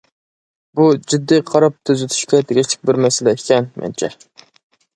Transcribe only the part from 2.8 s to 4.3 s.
بىر مەسىلە ئىكەن مەنچە.